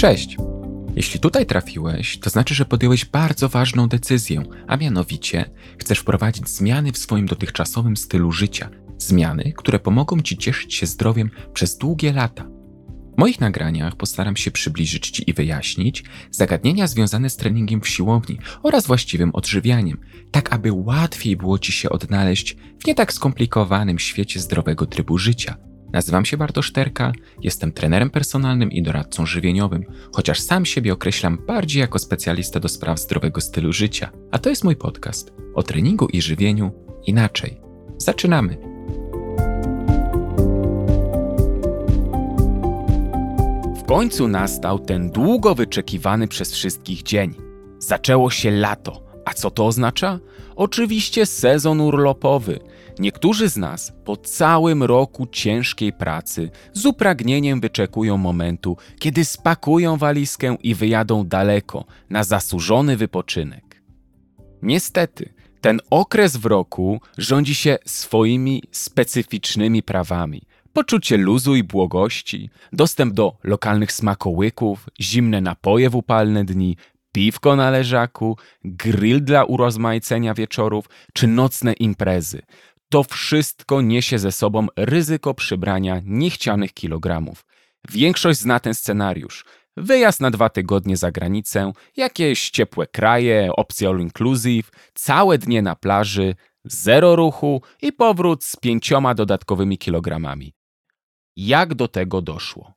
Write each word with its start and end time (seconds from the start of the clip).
Cześć! 0.00 0.36
Jeśli 0.96 1.20
tutaj 1.20 1.46
trafiłeś, 1.46 2.18
to 2.18 2.30
znaczy, 2.30 2.54
że 2.54 2.64
podjąłeś 2.64 3.04
bardzo 3.04 3.48
ważną 3.48 3.88
decyzję, 3.88 4.42
a 4.66 4.76
mianowicie 4.76 5.50
chcesz 5.78 5.98
wprowadzić 5.98 6.48
zmiany 6.48 6.92
w 6.92 6.98
swoim 6.98 7.26
dotychczasowym 7.26 7.96
stylu 7.96 8.32
życia. 8.32 8.70
Zmiany, 8.98 9.52
które 9.56 9.78
pomogą 9.78 10.20
Ci 10.20 10.36
cieszyć 10.36 10.74
się 10.74 10.86
zdrowiem 10.86 11.30
przez 11.54 11.76
długie 11.76 12.12
lata. 12.12 12.44
W 13.16 13.18
moich 13.18 13.40
nagraniach 13.40 13.96
postaram 13.96 14.36
się 14.36 14.50
przybliżyć 14.50 15.10
Ci 15.10 15.30
i 15.30 15.34
wyjaśnić 15.34 16.04
zagadnienia 16.30 16.86
związane 16.86 17.30
z 17.30 17.36
treningiem 17.36 17.80
w 17.80 17.88
siłowni 17.88 18.38
oraz 18.62 18.86
właściwym 18.86 19.30
odżywianiem, 19.34 20.00
tak 20.30 20.52
aby 20.52 20.72
łatwiej 20.72 21.36
było 21.36 21.58
Ci 21.58 21.72
się 21.72 21.90
odnaleźć 21.90 22.56
w 22.78 22.86
nie 22.86 22.94
tak 22.94 23.12
skomplikowanym 23.12 23.98
świecie 23.98 24.40
zdrowego 24.40 24.86
trybu 24.86 25.18
życia– 25.18 25.56
Nazywam 25.92 26.24
się 26.24 26.36
Bartosz 26.36 26.72
Terka, 26.72 27.12
jestem 27.42 27.72
trenerem 27.72 28.10
personalnym 28.10 28.72
i 28.72 28.82
doradcą 28.82 29.26
żywieniowym, 29.26 29.84
chociaż 30.12 30.40
sam 30.40 30.66
siebie 30.66 30.92
określam 30.92 31.38
bardziej 31.46 31.80
jako 31.80 31.98
specjalista 31.98 32.60
do 32.60 32.68
spraw 32.68 33.00
zdrowego 33.00 33.40
stylu 33.40 33.72
życia. 33.72 34.10
A 34.30 34.38
to 34.38 34.50
jest 34.50 34.64
mój 34.64 34.76
podcast 34.76 35.32
o 35.54 35.62
treningu 35.62 36.06
i 36.06 36.22
żywieniu 36.22 36.70
inaczej. 37.06 37.60
Zaczynamy! 37.98 38.56
W 43.76 43.84
końcu 43.86 44.28
nastał 44.28 44.78
ten 44.78 45.10
długo 45.10 45.54
wyczekiwany 45.54 46.28
przez 46.28 46.52
wszystkich 46.52 47.02
dzień. 47.02 47.34
Zaczęło 47.78 48.30
się 48.30 48.50
lato. 48.50 49.10
A 49.24 49.34
co 49.34 49.50
to 49.50 49.66
oznacza? 49.66 50.18
Oczywiście 50.56 51.26
sezon 51.26 51.80
urlopowy– 51.80 52.60
Niektórzy 53.00 53.48
z 53.48 53.56
nas 53.56 53.92
po 54.04 54.16
całym 54.16 54.82
roku 54.82 55.26
ciężkiej 55.26 55.92
pracy 55.92 56.50
z 56.72 56.86
upragnieniem 56.86 57.60
wyczekują 57.60 58.16
momentu, 58.16 58.76
kiedy 58.98 59.24
spakują 59.24 59.96
walizkę 59.96 60.56
i 60.62 60.74
wyjadą 60.74 61.24
daleko 61.24 61.84
na 62.10 62.24
zasłużony 62.24 62.96
wypoczynek. 62.96 63.82
Niestety, 64.62 65.34
ten 65.60 65.80
okres 65.90 66.36
w 66.36 66.46
roku 66.46 67.00
rządzi 67.18 67.54
się 67.54 67.78
swoimi 67.84 68.62
specyficznymi 68.70 69.82
prawami. 69.82 70.42
Poczucie 70.72 71.16
luzu 71.16 71.56
i 71.56 71.64
błogości, 71.64 72.50
dostęp 72.72 73.14
do 73.14 73.36
lokalnych 73.44 73.92
smakołyków, 73.92 74.86
zimne 75.00 75.40
napoje 75.40 75.90
w 75.90 75.96
upalne 75.96 76.44
dni, 76.44 76.76
piwko 77.12 77.56
na 77.56 77.70
leżaku, 77.70 78.36
grill 78.64 79.24
dla 79.24 79.44
urozmaicenia 79.44 80.34
wieczorów 80.34 80.88
czy 81.12 81.26
nocne 81.26 81.72
imprezy. 81.72 82.42
To 82.92 83.02
wszystko 83.02 83.80
niesie 83.80 84.18
ze 84.18 84.32
sobą 84.32 84.66
ryzyko 84.76 85.34
przybrania 85.34 86.00
niechcianych 86.04 86.74
kilogramów. 86.74 87.44
Większość 87.90 88.40
zna 88.40 88.60
ten 88.60 88.74
scenariusz. 88.74 89.44
Wyjazd 89.76 90.20
na 90.20 90.30
dwa 90.30 90.48
tygodnie 90.48 90.96
za 90.96 91.10
granicę, 91.10 91.72
jakieś 91.96 92.50
ciepłe 92.50 92.86
kraje, 92.86 93.50
opcje 93.56 93.88
all 93.88 94.00
inclusive, 94.00 94.70
całe 94.94 95.38
dnie 95.38 95.62
na 95.62 95.76
plaży, 95.76 96.34
zero 96.64 97.16
ruchu 97.16 97.62
i 97.82 97.92
powrót 97.92 98.44
z 98.44 98.56
pięcioma 98.56 99.14
dodatkowymi 99.14 99.78
kilogramami. 99.78 100.52
Jak 101.36 101.74
do 101.74 101.88
tego 101.88 102.22
doszło? 102.22 102.74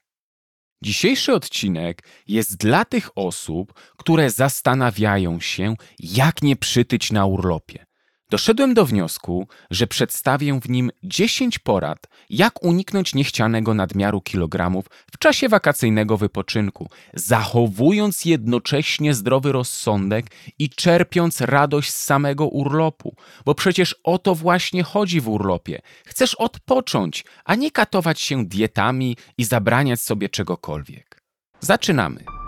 Dzisiejszy 0.84 1.34
odcinek 1.34 2.04
jest 2.28 2.58
dla 2.58 2.86
tych 2.86 3.10
osób, 3.16 3.74
które 3.98 4.30
zastanawiają 4.32 5.40
się, 5.40 5.76
jak 6.00 6.42
nie 6.42 6.56
przytyć 6.56 7.12
na 7.12 7.26
urlopie. 7.26 7.86
Doszedłem 8.30 8.74
do 8.74 8.86
wniosku, 8.86 9.48
że 9.72 9.88
przedstawię 9.88 10.60
w 10.60 10.70
nim 10.70 10.92
10 11.04 11.60
porad, 11.60 12.08
jak 12.30 12.64
uniknąć 12.64 13.16
niechcianego 13.16 13.74
nadmiaru 13.74 14.22
kilogramów 14.22 14.86
w 15.12 15.18
czasie 15.18 15.50
wakacyjnego 15.50 16.18
wypoczynku, 16.18 16.90
zachowując 17.14 18.26
jednocześnie 18.26 19.14
zdrowy 19.14 19.52
rozsądek 19.52 20.26
i 20.60 20.70
czerpiąc 20.70 21.42
radość 21.42 21.92
z 21.92 22.04
samego 22.04 22.48
urlopu, 22.48 23.16
bo 23.46 23.56
przecież 23.56 23.96
o 24.04 24.18
to 24.18 24.36
właśnie 24.36 24.84
chodzi 24.84 25.22
w 25.22 25.30
urlopie. 25.30 25.82
Chcesz 26.06 26.36
odpocząć, 26.36 27.26
a 27.46 27.56
nie 27.56 27.72
katować 27.72 28.22
się 28.22 28.46
dietami 28.46 29.18
i 29.38 29.44
zabraniać 29.44 30.02
sobie 30.02 30.30
czegokolwiek. 30.30 31.24
Zaczynamy. 31.60 32.43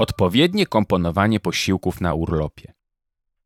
Odpowiednie 0.00 0.66
komponowanie 0.66 1.40
posiłków 1.40 2.00
na 2.00 2.14
urlopie. 2.14 2.72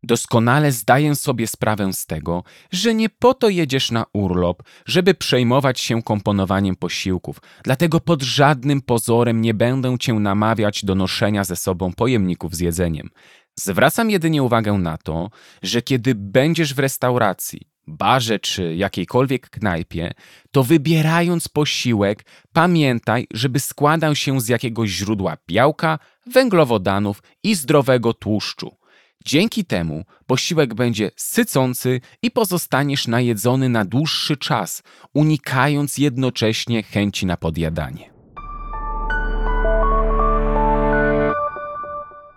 Doskonale 0.03 0.73
zdaję 0.73 1.15
sobie 1.15 1.47
sprawę 1.47 1.93
z 1.93 2.07
tego, 2.07 2.43
że 2.73 2.95
nie 2.95 3.09
po 3.09 3.35
to 3.35 3.49
jedziesz 3.49 3.91
na 3.91 4.05
urlop, 4.13 4.63
żeby 4.87 5.15
przejmować 5.15 5.81
się 5.81 6.03
komponowaniem 6.03 6.77
posiłków, 6.77 7.41
dlatego 7.65 8.01
pod 8.01 8.23
żadnym 8.23 8.83
pozorem 8.83 9.41
nie 9.41 9.55
będę 9.55 9.99
cię 9.99 10.15
namawiać 10.15 10.85
do 10.85 10.95
noszenia 10.95 11.45
ze 11.45 11.57
sobą 11.57 11.93
pojemników 11.93 12.55
z 12.55 12.61
jedzeniem. 12.61 13.11
Zwracam 13.59 14.11
jedynie 14.11 14.43
uwagę 14.43 14.73
na 14.73 14.99
to, 14.99 15.31
że 15.63 15.83
kiedy 15.83 16.15
będziesz 16.15 16.75
w 16.75 16.79
restauracji, 16.79 17.61
barze 17.87 18.39
czy 18.39 18.75
jakiejkolwiek 18.75 19.50
knajpie, 19.50 20.12
to 20.50 20.65
wybierając 20.65 21.49
posiłek, 21.49 22.25
pamiętaj, 22.53 23.27
żeby 23.31 23.61
składał 23.61 24.15
się 24.15 24.41
z 24.41 24.49
jakiegoś 24.49 24.91
źródła 24.91 25.37
białka, 25.49 25.99
węglowodanów 26.27 27.23
i 27.43 27.55
zdrowego 27.55 28.12
tłuszczu. 28.12 28.77
Dzięki 29.25 29.65
temu 29.65 30.05
posiłek 30.27 30.75
będzie 30.75 31.11
sycący 31.17 32.00
i 32.23 32.31
pozostaniesz 32.31 33.06
najedzony 33.06 33.69
na 33.69 33.84
dłuższy 33.84 34.37
czas, 34.37 34.83
unikając 35.15 35.99
jednocześnie 35.99 36.83
chęci 36.83 37.27
na 37.27 37.37
podjadanie. 37.37 38.15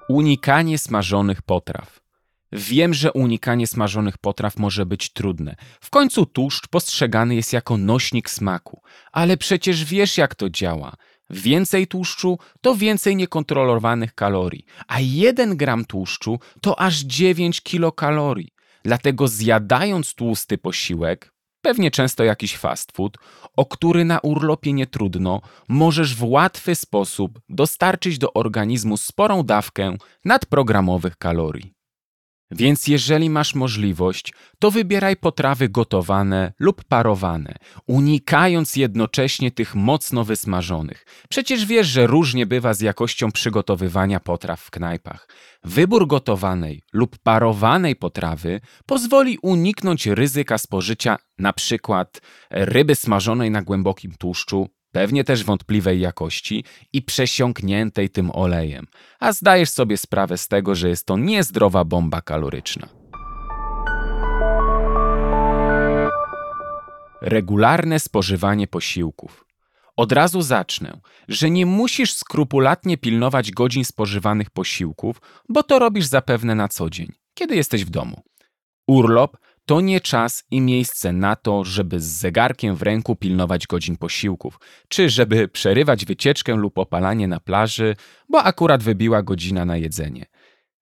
Unikanie 0.10 0.78
smażonych 0.78 1.42
potraw. 1.42 2.07
Wiem, 2.52 2.94
że 2.94 3.14
unikanie 3.14 3.68
smażonych 3.68 4.18
potraw 4.18 4.58
może 4.58 4.86
być 4.86 5.14
trudne. 5.14 5.56
W 5.82 5.90
końcu 5.90 6.26
tłuszcz 6.26 6.68
postrzegany 6.68 7.36
jest 7.36 7.54
jako 7.54 7.78
nośnik 7.78 8.30
smaku. 8.30 8.82
Ale 9.12 9.38
przecież 9.38 9.86
wiesz, 9.86 10.18
jak 10.18 10.36
to 10.36 10.50
działa. 10.50 10.94
Więcej 11.30 11.88
tłuszczu 11.88 12.40
to 12.62 12.76
więcej 12.76 13.16
niekontrolowanych 13.16 14.16
kalorii, 14.16 14.66
a 14.88 15.00
1 15.00 15.58
gram 15.58 15.86
tłuszczu 15.86 16.40
to 16.62 16.80
aż 16.80 17.00
9 17.00 17.62
kilokalorii. 17.62 18.50
Dlatego 18.84 19.28
zjadając 19.28 20.14
tłusty 20.14 20.58
posiłek, 20.58 21.34
pewnie 21.62 21.92
często 21.92 22.24
jakiś 22.24 22.58
fast 22.58 22.92
food, 22.92 23.18
o 23.56 23.66
który 23.66 24.06
na 24.06 24.20
urlopie 24.20 24.74
nie 24.74 24.88
trudno, 24.88 25.42
możesz 25.68 26.16
w 26.16 26.24
łatwy 26.24 26.76
sposób 26.76 27.40
dostarczyć 27.50 28.18
do 28.18 28.34
organizmu 28.34 28.98
sporą 28.98 29.44
dawkę 29.44 29.98
nadprogramowych 30.26 31.18
kalorii. 31.18 31.77
Więc 32.52 32.88
jeżeli 32.88 33.30
masz 33.30 33.56
możliwość, 33.56 34.34
to 34.60 34.72
wybieraj 34.72 35.16
potrawy 35.16 35.70
gotowane 35.70 36.54
lub 36.60 36.84
parowane, 36.84 37.56
unikając 37.88 38.76
jednocześnie 38.76 39.52
tych 39.52 39.76
mocno 39.76 40.24
wysmażonych. 40.24 41.06
Przecież 41.30 41.66
wiesz, 41.66 41.88
że 41.88 42.08
różnie 42.08 42.46
bywa 42.46 42.74
z 42.74 42.82
jakością 42.82 43.32
przygotowywania 43.32 44.20
potraw 44.20 44.62
w 44.62 44.72
knajpach. 44.72 45.30
Wybór 45.64 46.08
gotowanej 46.08 46.82
lub 46.94 47.18
parowanej 47.24 47.96
potrawy 47.96 48.62
pozwoli 48.86 49.38
uniknąć 49.42 50.08
ryzyka 50.08 50.58
spożycia 50.58 51.18
np. 51.40 52.06
ryby 52.50 52.96
smażonej 52.96 53.52
na 53.52 53.62
głębokim 53.62 54.12
tłuszczu 54.20 54.70
pewnie 54.92 55.24
też 55.24 55.44
wątpliwej 55.44 56.00
jakości 56.00 56.64
i 56.94 57.02
przesiąkniętej 57.02 58.10
tym 58.10 58.32
olejem, 58.32 58.88
a 59.20 59.34
zdajesz 59.34 59.70
sobie 59.70 59.98
sprawę 59.98 60.38
z 60.38 60.48
tego, 60.48 60.76
że 60.76 60.90
jest 60.90 61.06
to 61.06 61.18
niezdrowa 61.18 61.84
bomba 61.84 62.22
kaloryczna. 62.22 62.90
Regularne 67.22 68.00
spożywanie 68.00 68.68
posiłków. 68.68 69.46
Od 69.98 70.12
razu 70.12 70.42
zacznę, 70.42 71.00
że 71.28 71.50
nie 71.50 71.66
musisz 71.66 72.14
skrupulatnie 72.14 72.98
pilnować 72.98 73.52
godzin 73.52 73.86
spożywanych 73.86 74.50
posiłków, 74.50 75.22
bo 75.50 75.64
to 75.64 75.80
robisz 75.80 76.06
zapewne 76.06 76.56
na 76.56 76.68
co 76.68 76.90
dzień, 76.90 77.12
kiedy 77.34 77.56
jesteś 77.56 77.86
w 77.86 77.90
domu. 77.90 78.22
Urlop 78.88 79.38
to 79.68 79.82
nie 79.82 80.02
czas 80.02 80.44
i 80.52 80.62
miejsce 80.62 81.14
na 81.14 81.36
to, 81.36 81.64
żeby 81.64 82.00
z 82.00 82.06
zegarkiem 82.06 82.76
w 82.76 82.82
ręku 82.82 83.16
pilnować 83.16 83.68
godzin 83.68 83.98
posiłków, 83.98 84.60
czy 84.88 85.10
żeby 85.10 85.48
przerywać 85.48 86.06
wycieczkę 86.06 86.56
lub 86.56 86.78
opalanie 86.78 87.28
na 87.28 87.40
plaży, 87.40 87.96
bo 88.30 88.44
akurat 88.44 88.84
wybiła 88.84 89.24
godzina 89.24 89.66
na 89.66 89.78
jedzenie. 89.78 90.26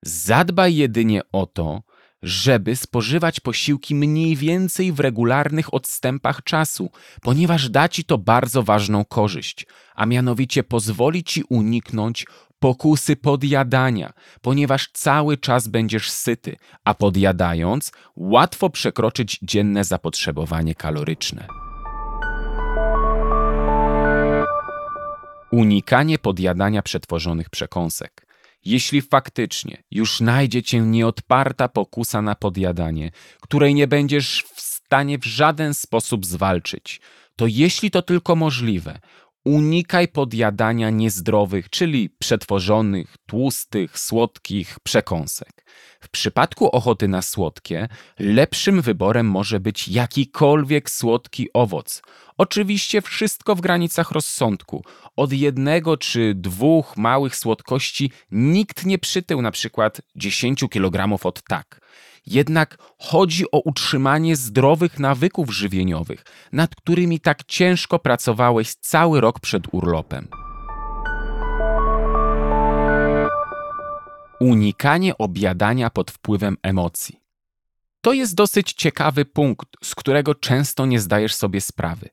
Zadbaj 0.04 0.76
jedynie 0.76 1.22
o 1.32 1.46
to, 1.46 1.84
żeby 2.22 2.76
spożywać 2.76 3.40
posiłki 3.40 3.96
mniej 3.96 4.36
więcej 4.36 4.92
w 4.92 5.00
regularnych 5.00 5.74
odstępach 5.74 6.44
czasu, 6.44 6.90
ponieważ 7.22 7.70
da 7.70 7.90
ci 7.90 8.04
to 8.04 8.18
bardzo 8.18 8.64
ważną 8.64 9.06
korzyść, 9.06 9.66
a 9.96 10.06
mianowicie 10.06 10.64
pozwoli 10.64 11.24
ci 11.24 11.44
uniknąć 11.50 12.26
pokusy 12.66 13.16
podjadania, 13.16 14.14
ponieważ 14.42 14.90
cały 14.94 15.38
czas 15.38 15.68
będziesz 15.68 16.12
syty, 16.12 16.56
a 16.84 16.94
podjadając 16.94 17.92
łatwo 18.16 18.70
przekroczyć 18.70 19.40
dzienne 19.42 19.84
zapotrzebowanie 19.84 20.76
kaloryczne. 20.76 21.48
Unikanie 25.52 26.20
podjadania 26.20 26.82
przetworzonych 26.82 27.50
przekąsek. 27.50 28.28
Jeśli 28.66 29.02
faktycznie 29.02 29.84
już 29.92 30.22
najdzie 30.22 30.64
cię 30.64 30.80
nieodparta 30.80 31.68
pokusa 31.68 32.22
na 32.22 32.36
podjadanie, 32.36 33.12
której 33.42 33.76
nie 33.76 33.88
będziesz 33.88 34.44
w 34.56 34.62
stanie 34.62 35.18
w 35.18 35.26
żaden 35.26 35.74
sposób 35.74 36.26
zwalczyć, 36.26 37.02
to 37.36 37.48
jeśli 37.48 37.92
to 37.92 38.02
tylko 38.02 38.36
możliwe, 38.36 39.00
unikaj 39.46 40.08
podjadania 40.08 40.90
niezdrowych, 40.90 41.70
czyli 41.70 42.10
przetworzonych, 42.10 43.16
tłustych, 43.26 44.00
słodkich 44.00 44.80
przekąsek. 44.84 45.66
W 46.02 46.10
przypadku 46.10 46.70
ochoty 46.70 47.08
na 47.08 47.22
słodkie, 47.22 47.88
lepszym 48.20 48.82
wyborem 48.82 49.30
może 49.30 49.60
być 49.60 49.88
jakikolwiek 49.88 50.90
słodki 50.90 51.48
owoc. 51.54 52.02
Oczywiście 52.38 53.02
wszystko 53.02 53.56
w 53.56 53.62
granicach 53.62 54.12
rozsądku. 54.12 54.84
Od 55.16 55.34
jednego 55.34 55.98
czy 55.98 56.34
dwóch 56.36 56.98
małych 56.98 57.36
słodkości 57.36 58.12
nikt 58.32 58.86
nie 58.86 59.00
przytył 59.00 59.42
na 59.42 59.52
przykład 59.52 60.02
10 60.16 60.66
kg 60.70 61.26
od 61.26 61.44
tak. 61.44 61.82
Jednak 62.28 62.78
chodzi 63.00 63.52
o 63.52 63.60
utrzymanie 63.60 64.36
zdrowych 64.36 65.00
nawyków 65.00 65.54
żywieniowych, 65.54 66.24
nad 66.52 66.76
którymi 66.76 67.20
tak 67.20 67.44
ciężko 67.44 68.00
pracowałeś 68.00 68.74
cały 68.76 69.22
rok 69.22 69.40
przed 69.40 69.64
urlopem. 69.72 70.28
Unikanie 74.40 75.18
objadania 75.18 75.90
pod 75.90 76.12
wpływem 76.12 76.58
emocji. 76.64 77.25
To 78.06 78.14
jest 78.14 78.36
dosyć 78.36 78.74
ciekawy 78.74 79.26
punkt, 79.26 79.68
z 79.84 79.96
którego 79.96 80.36
często 80.36 80.86
nie 80.86 81.00
zdajesz 81.00 81.36
sobie 81.36 81.62
sprawy. 81.62 82.10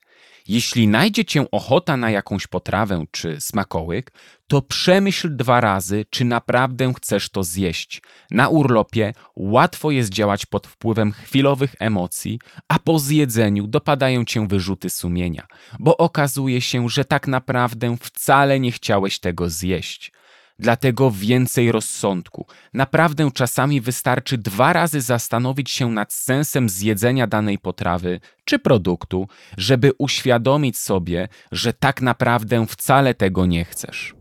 Jeśli 0.49 0.89
najdzie 0.89 1.25
cię 1.25 1.50
ochota 1.50 1.97
na 1.97 2.11
jakąś 2.11 2.47
potrawę 2.47 3.05
czy 3.11 3.41
smakołyk, 3.41 4.12
to 4.47 4.62
przemyśl 4.62 5.37
dwa 5.37 5.61
razy, 5.61 6.06
czy 6.11 6.25
naprawdę 6.25 6.93
chcesz 6.94 7.29
to 7.29 7.44
zjeść. 7.44 8.03
Na 8.31 8.49
urlopie 8.49 9.12
łatwo 9.37 9.91
jest 9.91 10.11
działać 10.11 10.47
pod 10.47 10.67
wpływem 10.67 11.12
chwilowych 11.12 11.75
emocji, 11.79 12.39
a 12.69 12.79
po 12.79 12.99
zjedzeniu 12.99 13.67
dopadają 13.67 14.25
cię 14.25 14.49
wyrzuty 14.49 14.91
sumienia, 14.91 15.47
bo 15.79 15.97
okazuje 15.97 16.61
się, 16.61 16.89
że 16.89 17.05
tak 17.05 17.29
naprawdę 17.29 17.97
wcale 18.00 18.61
nie 18.61 18.73
chciałeś 18.73 19.19
tego 19.19 19.50
zjeść. 19.50 20.12
Dlatego 20.59 21.11
więcej 21.11 21.73
rozsądku. 21.73 22.47
Naprawdę 22.75 23.31
czasami 23.35 23.81
wystarczy 23.81 24.39
dwa 24.39 24.73
razy 24.73 25.01
zastanowić 25.01 25.71
się 25.71 25.91
nad 25.91 26.13
sensem 26.13 26.69
zjedzenia 26.69 27.27
danej 27.27 27.59
potrawy 27.59 28.21
czy 28.45 28.59
produktu, 28.59 29.29
żeby 29.57 29.93
uświadomić 29.99 30.79
sobie, 30.79 31.29
że 31.53 31.73
tak 31.73 32.03
naprawdę 32.03 32.67
wcale 32.67 33.15
tego 33.15 33.47
nie 33.47 33.65
chcesz. 33.65 34.15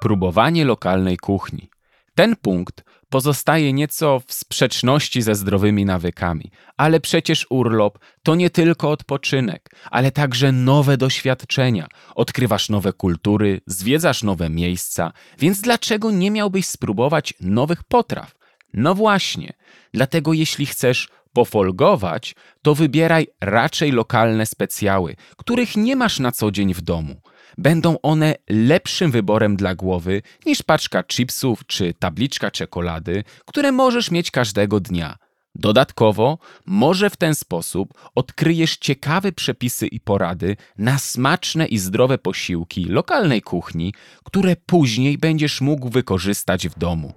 Próbowanie 0.00 0.64
lokalnej 0.64 1.16
kuchni. 1.16 1.70
Ten 2.14 2.36
punkt 2.36 2.84
pozostaje 3.12 3.72
nieco 3.72 4.20
w 4.26 4.32
sprzeczności 4.32 5.22
ze 5.22 5.34
zdrowymi 5.34 5.84
nawykami, 5.84 6.50
ale 6.76 7.00
przecież 7.00 7.46
urlop 7.50 7.98
to 8.22 8.34
nie 8.34 8.50
tylko 8.50 8.90
odpoczynek, 8.90 9.70
ale 9.90 10.10
także 10.10 10.52
nowe 10.52 10.96
doświadczenia. 10.96 11.86
Odkrywasz 12.14 12.68
nowe 12.68 12.92
kultury, 12.92 13.60
zwiedzasz 13.66 14.22
nowe 14.22 14.50
miejsca, 14.50 15.12
więc 15.38 15.60
dlaczego 15.60 16.10
nie 16.10 16.30
miałbyś 16.30 16.66
spróbować 16.66 17.34
nowych 17.40 17.84
potraw? 17.84 18.34
No 18.74 18.94
właśnie, 18.94 19.52
dlatego 19.94 20.32
jeśli 20.32 20.66
chcesz 20.66 21.08
pofolgować, 21.32 22.34
to 22.62 22.74
wybieraj 22.74 23.26
raczej 23.40 23.92
lokalne 23.92 24.46
specjały, 24.46 25.16
których 25.36 25.76
nie 25.76 25.96
masz 25.96 26.20
na 26.20 26.32
co 26.32 26.50
dzień 26.50 26.74
w 26.74 26.80
domu 26.80 27.20
będą 27.58 28.00
one 28.02 28.34
lepszym 28.50 29.10
wyborem 29.10 29.56
dla 29.56 29.74
głowy 29.74 30.22
niż 30.46 30.62
paczka 30.62 31.02
chipsów 31.02 31.66
czy 31.66 31.94
tabliczka 31.94 32.50
czekolady, 32.50 33.24
które 33.46 33.72
możesz 33.72 34.10
mieć 34.10 34.30
każdego 34.30 34.80
dnia. 34.80 35.16
Dodatkowo, 35.54 36.38
może 36.66 37.10
w 37.10 37.16
ten 37.16 37.34
sposób 37.34 37.88
odkryjesz 38.14 38.76
ciekawe 38.76 39.32
przepisy 39.32 39.86
i 39.86 40.00
porady 40.00 40.56
na 40.78 40.98
smaczne 40.98 41.66
i 41.66 41.78
zdrowe 41.78 42.18
posiłki 42.18 42.84
lokalnej 42.84 43.42
kuchni, 43.42 43.94
które 44.24 44.56
później 44.66 45.18
będziesz 45.18 45.60
mógł 45.60 45.88
wykorzystać 45.88 46.68
w 46.68 46.78
domu. 46.78 47.12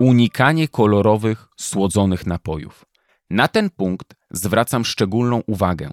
Unikanie 0.00 0.68
kolorowych, 0.68 1.48
słodzonych 1.56 2.26
napojów. 2.26 2.84
Na 3.30 3.48
ten 3.48 3.70
punkt 3.70 4.15
zwracam 4.30 4.84
szczególną 4.84 5.42
uwagę. 5.46 5.90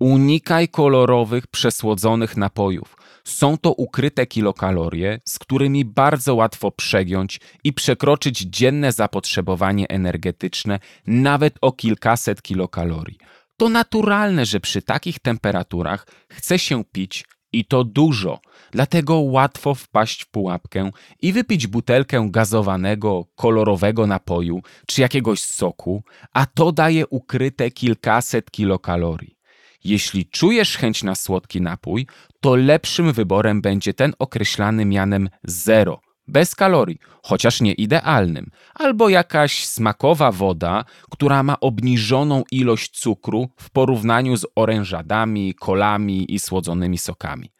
Unikaj 0.00 0.68
kolorowych, 0.68 1.46
przesłodzonych 1.46 2.36
napojów. 2.36 2.96
Są 3.24 3.58
to 3.58 3.72
ukryte 3.72 4.26
kilokalorie, 4.26 5.20
z 5.24 5.38
którymi 5.38 5.84
bardzo 5.84 6.34
łatwo 6.34 6.70
przegiąć 6.70 7.40
i 7.64 7.72
przekroczyć 7.72 8.38
dzienne 8.38 8.92
zapotrzebowanie 8.92 9.88
energetyczne 9.88 10.78
nawet 11.06 11.58
o 11.60 11.72
kilkaset 11.72 12.42
kilokalorii. 12.42 13.18
To 13.56 13.68
naturalne, 13.68 14.46
że 14.46 14.60
przy 14.60 14.82
takich 14.82 15.18
temperaturach 15.18 16.06
chce 16.28 16.58
się 16.58 16.84
pić 16.84 17.24
i 17.58 17.64
to 17.64 17.84
dużo, 17.84 18.40
dlatego 18.70 19.18
łatwo 19.18 19.74
wpaść 19.74 20.22
w 20.22 20.30
pułapkę 20.30 20.90
i 21.22 21.32
wypić 21.32 21.66
butelkę 21.66 22.28
gazowanego, 22.30 23.26
kolorowego 23.34 24.06
napoju 24.06 24.62
czy 24.86 25.00
jakiegoś 25.00 25.40
soku, 25.40 26.02
a 26.32 26.46
to 26.46 26.72
daje 26.72 27.06
ukryte 27.06 27.70
kilkaset 27.70 28.50
kilokalorii. 28.50 29.34
Jeśli 29.84 30.26
czujesz 30.26 30.76
chęć 30.76 31.02
na 31.02 31.14
słodki 31.14 31.60
napój, 31.60 32.06
to 32.40 32.56
lepszym 32.56 33.12
wyborem 33.12 33.60
będzie 33.60 33.94
ten 33.94 34.12
określany 34.18 34.84
mianem 34.84 35.28
zero, 35.44 36.00
bez 36.28 36.54
kalorii, 36.54 36.98
chociaż 37.22 37.60
nie 37.60 37.72
idealnym, 37.72 38.50
albo 38.74 39.08
jakaś 39.08 39.66
smakowa 39.66 40.32
woda, 40.32 40.84
która 41.10 41.42
ma 41.42 41.60
obniżoną 41.60 42.42
ilość 42.50 42.90
cukru 42.90 43.48
w 43.56 43.70
porównaniu 43.70 44.36
z 44.36 44.46
orężadami, 44.54 45.54
kolami 45.54 46.34
i 46.34 46.38
słodzonymi 46.38 46.98
sokami. 46.98 47.54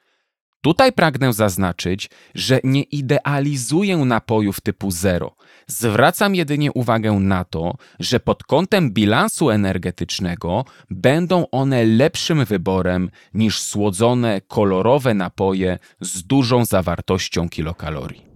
Tutaj 0.64 0.92
pragnę 0.92 1.32
zaznaczyć, 1.32 2.10
że 2.34 2.60
nie 2.64 2.82
idealizuję 2.82 3.96
napojów 3.96 4.60
typu 4.60 4.90
zero. 4.90 5.36
Zwracam 5.66 6.34
jedynie 6.34 6.72
uwagę 6.72 7.12
na 7.12 7.44
to, 7.44 7.74
że 8.00 8.20
pod 8.20 8.44
kątem 8.44 8.90
bilansu 8.90 9.50
energetycznego 9.50 10.64
będą 10.90 11.46
one 11.50 11.84
lepszym 11.84 12.44
wyborem 12.44 13.10
niż 13.34 13.60
słodzone, 13.60 14.40
kolorowe 14.48 15.14
napoje 15.14 15.78
z 16.00 16.22
dużą 16.22 16.64
zawartością 16.64 17.48
kilokalorii. 17.48 18.33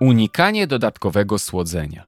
Unikanie 0.00 0.66
dodatkowego 0.66 1.38
słodzenia. 1.38 2.04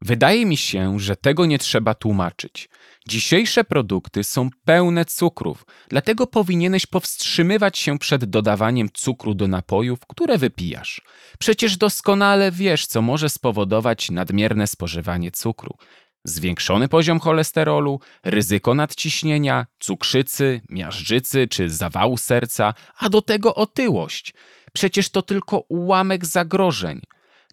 Wydaje 0.00 0.46
mi 0.46 0.56
się, 0.56 1.00
że 1.00 1.16
tego 1.16 1.46
nie 1.46 1.58
trzeba 1.58 1.94
tłumaczyć. 1.94 2.68
Dzisiejsze 3.08 3.64
produkty 3.64 4.24
są 4.24 4.48
pełne 4.64 5.04
cukrów, 5.04 5.66
dlatego 5.88 6.26
powinieneś 6.26 6.86
powstrzymywać 6.86 7.78
się 7.78 7.98
przed 7.98 8.24
dodawaniem 8.24 8.88
cukru 8.94 9.34
do 9.34 9.48
napojów, 9.48 9.98
które 10.08 10.38
wypijasz. 10.38 11.02
Przecież 11.38 11.76
doskonale 11.76 12.52
wiesz, 12.52 12.86
co 12.86 13.02
może 13.02 13.28
spowodować 13.28 14.10
nadmierne 14.10 14.66
spożywanie 14.66 15.30
cukru. 15.30 15.76
Zwiększony 16.24 16.88
poziom 16.88 17.20
cholesterolu, 17.20 18.00
ryzyko 18.24 18.74
nadciśnienia, 18.74 19.66
cukrzycy, 19.78 20.60
miażdżycy 20.68 21.48
czy 21.48 21.70
zawału 21.70 22.16
serca, 22.16 22.74
a 22.98 23.08
do 23.08 23.22
tego 23.22 23.54
otyłość. 23.54 24.34
Przecież 24.74 25.10
to 25.10 25.22
tylko 25.22 25.58
ułamek 25.68 26.26
zagrożeń. 26.26 27.00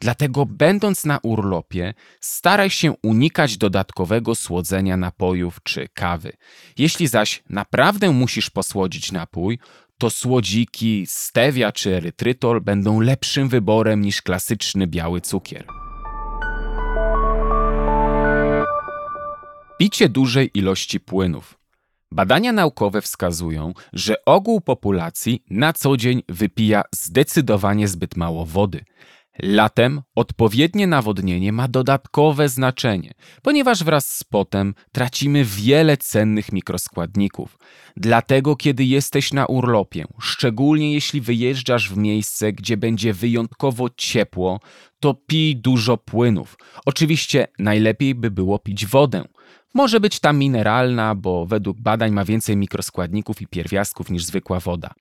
Dlatego, 0.01 0.45
będąc 0.45 1.05
na 1.05 1.19
urlopie, 1.23 1.93
staraj 2.19 2.69
się 2.69 2.93
unikać 3.03 3.57
dodatkowego 3.57 4.35
słodzenia 4.35 4.97
napojów 4.97 5.59
czy 5.63 5.87
kawy. 5.93 6.33
Jeśli 6.77 7.07
zaś 7.07 7.43
naprawdę 7.49 8.11
musisz 8.11 8.49
posłodzić 8.49 9.11
napój, 9.11 9.59
to 9.97 10.09
słodziki, 10.09 11.05
stevia 11.07 11.71
czy 11.71 11.95
erytrytol 11.95 12.61
będą 12.61 12.99
lepszym 12.99 13.49
wyborem 13.49 14.01
niż 14.01 14.21
klasyczny 14.21 14.87
biały 14.87 15.21
cukier. 15.21 15.65
Picie 19.79 20.09
dużej 20.09 20.51
ilości 20.53 20.99
płynów. 20.99 21.60
Badania 22.11 22.51
naukowe 22.51 23.01
wskazują, 23.01 23.73
że 23.93 24.25
ogół 24.25 24.61
populacji 24.61 25.43
na 25.49 25.73
co 25.73 25.97
dzień 25.97 26.23
wypija 26.29 26.83
zdecydowanie 26.91 27.87
zbyt 27.87 28.17
mało 28.17 28.45
wody. 28.45 28.85
Latem 29.39 30.01
odpowiednie 30.15 30.87
nawodnienie 30.87 31.51
ma 31.51 31.67
dodatkowe 31.67 32.49
znaczenie, 32.49 33.11
ponieważ 33.41 33.83
wraz 33.83 34.07
z 34.07 34.23
potem 34.23 34.73
tracimy 34.91 35.45
wiele 35.45 35.97
cennych 35.97 36.51
mikroskładników. 36.51 37.57
Dlatego, 37.97 38.55
kiedy 38.55 38.83
jesteś 38.85 39.33
na 39.33 39.45
urlopie, 39.45 40.05
szczególnie 40.19 40.93
jeśli 40.93 41.21
wyjeżdżasz 41.21 41.89
w 41.89 41.97
miejsce, 41.97 42.53
gdzie 42.53 42.77
będzie 42.77 43.13
wyjątkowo 43.13 43.89
ciepło, 43.97 44.59
to 44.99 45.13
pij 45.13 45.55
dużo 45.55 45.97
płynów. 45.97 46.55
Oczywiście 46.85 47.47
najlepiej 47.59 48.15
by 48.15 48.31
było 48.31 48.59
pić 48.59 48.85
wodę. 48.85 49.23
Może 49.73 49.99
być 49.99 50.19
ta 50.19 50.33
mineralna, 50.33 51.15
bo 51.15 51.45
według 51.45 51.81
badań 51.81 52.11
ma 52.11 52.25
więcej 52.25 52.57
mikroskładników 52.57 53.41
i 53.41 53.47
pierwiastków 53.47 54.09
niż 54.09 54.23
zwykła 54.23 54.59
woda. 54.59 54.93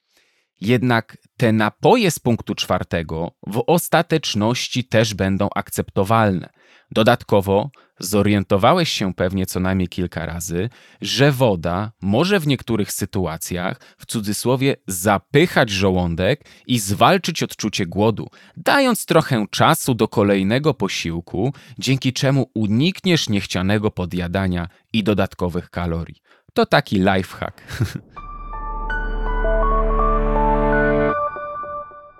Jednak 0.61 1.17
te 1.37 1.53
napoje 1.53 2.11
z 2.11 2.19
punktu 2.19 2.55
czwartego 2.55 3.31
w 3.47 3.65
ostateczności 3.67 4.85
też 4.85 5.15
będą 5.15 5.49
akceptowalne. 5.55 6.49
Dodatkowo 6.91 7.71
zorientowałeś 8.01 8.93
się 8.93 9.15
pewnie 9.15 9.47
co 9.47 9.61
najmniej 9.61 9.89
kilka 9.89 10.27
razy, 10.27 10.69
że 11.01 11.33
woda 11.33 11.93
może 12.03 12.41
w 12.41 12.47
niektórych 12.47 12.93
sytuacjach, 12.93 13.81
w 13.99 14.07
cudzysłowie, 14.07 14.77
zapychać 14.87 15.71
żołądek 15.71 16.45
i 16.67 16.79
zwalczyć 16.79 17.43
odczucie 17.43 17.87
głodu, 17.87 18.29
dając 18.57 19.07
trochę 19.07 19.47
czasu 19.51 19.95
do 19.95 20.09
kolejnego 20.09 20.75
posiłku, 20.75 21.53
dzięki 21.79 22.13
czemu 22.13 22.51
unikniesz 22.55 23.29
niechcianego 23.29 23.91
podjadania 23.91 24.69
i 24.93 25.05
dodatkowych 25.05 25.71
kalorii. 25.71 26.23
To 26.55 26.67
taki 26.67 26.97
lifehack. 26.97 27.63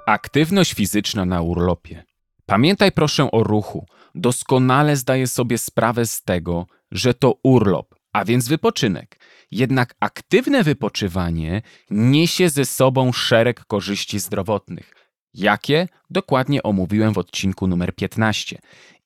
Aktywność 0.07 0.75
fizyczna 0.75 1.25
na 1.25 1.43
urlopie. 1.43 2.05
Pamiętaj 2.47 2.93
proszę 2.93 3.31
o 3.31 3.43
ruchu. 3.43 3.87
Doskonale 4.15 4.97
zdaję 4.97 5.27
sobie 5.27 5.59
sprawę 5.59 6.07
z 6.07 6.23
tego, 6.23 6.67
że 6.91 7.15
to 7.15 7.35
urlop, 7.43 7.95
a 8.13 8.25
więc 8.25 8.49
wypoczynek. 8.49 9.21
Jednak 9.51 9.95
aktywne 10.01 10.65
wypoczywanie 10.65 11.63
niesie 11.91 12.49
ze 12.49 12.65
sobą 12.65 13.13
szereg 13.13 13.65
korzyści 13.65 14.19
zdrowotnych. 14.19 14.95
Jakie? 15.35 15.89
Dokładnie 16.11 16.63
omówiłem 16.63 17.13
w 17.13 17.19
odcinku 17.19 17.67
numer 17.67 17.95
15. 17.95 18.59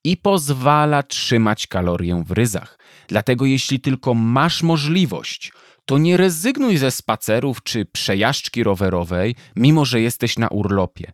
I 0.05 0.17
pozwala 0.17 1.03
trzymać 1.03 1.67
kalorię 1.67 2.25
w 2.27 2.31
ryzach. 2.31 2.79
Dlatego 3.09 3.47
jeśli 3.47 3.81
tylko 3.81 4.15
masz 4.15 4.63
możliwość, 4.63 5.53
to 5.85 5.99
nie 5.99 6.17
rezygnuj 6.17 6.77
ze 6.77 6.91
spacerów 6.91 7.63
czy 7.63 7.85
przejażdżki 7.85 8.65
rowerowej, 8.65 9.35
mimo 9.57 9.85
że 9.85 10.01
jesteś 10.01 10.39
na 10.39 10.49
urlopie. 10.49 11.13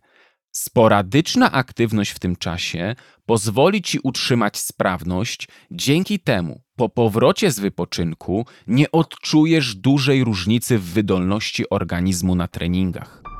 Sporadyczna 0.51 1.51
aktywność 1.51 2.11
w 2.11 2.19
tym 2.19 2.35
czasie 2.35 2.95
pozwoli 3.25 3.81
ci 3.81 3.99
utrzymać 4.03 4.57
sprawność, 4.57 5.47
dzięki 5.71 6.19
temu 6.19 6.61
po 6.75 6.89
powrocie 6.89 7.51
z 7.51 7.59
wypoczynku 7.59 8.45
nie 8.67 8.91
odczujesz 8.91 9.75
dużej 9.75 10.23
różnicy 10.23 10.77
w 10.79 10.83
wydolności 10.83 11.69
organizmu 11.69 12.35
na 12.35 12.47
treningach. 12.47 13.30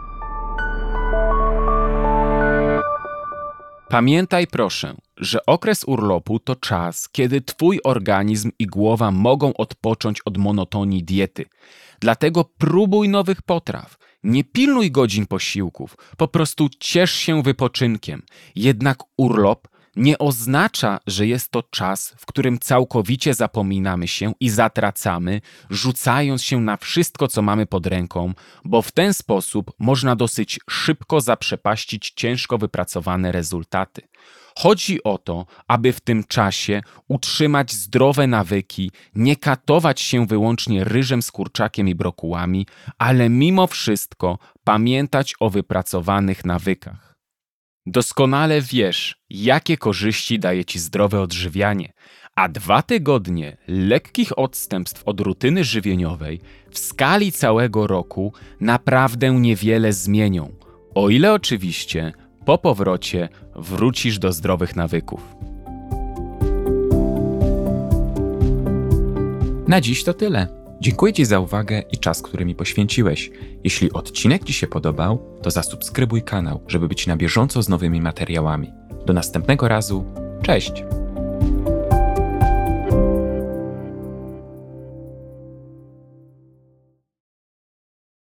Pamiętaj 3.92 4.48
proszę, 4.48 4.96
że 5.18 5.46
okres 5.46 5.84
urlopu 5.88 6.40
to 6.40 6.56
czas, 6.56 7.10
kiedy 7.10 7.42
Twój 7.42 7.80
organizm 7.84 8.52
i 8.60 8.68
głowa 8.68 9.12
mogą 9.12 9.54
odpocząć 9.54 10.22
od 10.26 10.38
monotonii 10.38 11.04
diety. 11.04 11.46
Dlatego 12.00 12.44
próbuj 12.44 13.10
nowych 13.10 13.42
potraw. 13.42 13.98
Nie 14.24 14.44
pilnuj 14.44 14.92
godzin 14.92 15.28
posiłków, 15.28 15.98
po 16.18 16.28
prostu 16.28 16.70
ciesz 16.80 17.12
się 17.12 17.44
wypoczynkiem. 17.44 18.22
Jednak 18.56 18.98
urlop 19.18 19.68
nie 19.96 20.18
oznacza, 20.18 21.00
że 21.08 21.28
jest 21.28 21.52
to 21.52 21.64
czas, 21.64 22.16
w 22.18 22.26
którym 22.26 22.60
całkowicie 22.60 23.34
zapominamy 23.34 24.08
się 24.08 24.34
i 24.40 24.50
zatracamy, 24.50 25.42
rzucając 25.70 26.44
się 26.44 26.62
na 26.62 26.78
wszystko, 26.78 27.28
co 27.28 27.42
mamy 27.42 27.66
pod 27.66 27.88
ręką, 27.88 28.34
bo 28.66 28.82
w 28.82 28.92
ten 28.92 29.14
sposób 29.14 29.72
można 29.80 30.16
dosyć 30.16 30.60
szybko 30.70 31.22
zaprzepaścić 31.22 32.12
ciężko 32.16 32.58
wypracowane 32.58 33.32
rezultaty. 33.32 34.02
Chodzi 34.58 35.04
o 35.04 35.18
to, 35.18 35.46
aby 35.68 35.94
w 35.94 36.02
tym 36.02 36.24
czasie 36.24 36.82
utrzymać 37.08 37.74
zdrowe 37.74 38.28
nawyki, 38.28 38.92
nie 39.16 39.36
katować 39.36 40.02
się 40.02 40.26
wyłącznie 40.26 40.84
ryżem 40.84 41.22
z 41.22 41.32
kurczakiem 41.32 41.88
i 41.88 41.96
brokułami, 41.96 42.68
ale 42.98 43.30
mimo 43.30 43.68
wszystko 43.68 44.38
pamiętać 44.64 45.34
o 45.40 45.50
wypracowanych 45.50 46.46
nawykach. 46.46 47.11
Doskonale 47.86 48.62
wiesz, 48.62 49.16
jakie 49.30 49.78
korzyści 49.78 50.40
daje 50.40 50.66
ci 50.66 50.80
zdrowe 50.80 51.22
odżywianie, 51.22 51.94
a 52.36 52.50
dwa 52.50 52.82
tygodnie 52.82 53.58
lekkich 53.68 54.40
odstępstw 54.40 55.04
od 55.06 55.22
rutyny 55.22 55.64
żywieniowej 55.64 56.42
w 56.72 56.80
skali 56.80 57.32
całego 57.32 57.88
roku 57.88 58.34
naprawdę 58.60 59.32
niewiele 59.32 59.94
zmienią, 59.94 60.52
o 60.96 61.10
ile 61.10 61.34
oczywiście 61.34 62.14
po 62.46 62.58
powrocie 62.58 63.30
wrócisz 63.56 64.20
do 64.20 64.34
zdrowych 64.34 64.76
nawyków. 64.76 65.22
Na 69.68 69.82
dziś 69.82 70.04
to 70.04 70.14
tyle. 70.14 70.61
Dziękuję 70.82 71.14
Ci 71.14 71.26
za 71.26 71.40
uwagę 71.40 71.84
i 71.92 71.98
czas, 71.98 72.22
który 72.22 72.46
mi 72.46 72.56
poświęciłeś. 72.56 73.32
Jeśli 73.64 73.94
odcinek 73.94 74.44
Ci 74.44 74.54
się 74.54 74.68
podobał, 74.68 75.40
to 75.42 75.52
zasubskrybuj 75.52 76.22
kanał, 76.24 76.62
żeby 76.68 76.88
być 76.88 77.08
na 77.08 77.18
bieżąco 77.18 77.64
z 77.64 77.70
nowymi 77.70 78.02
materiałami. 78.02 78.72
Do 79.06 79.14
następnego 79.14 79.68
razu. 79.68 80.06
Cześć! 80.42 80.84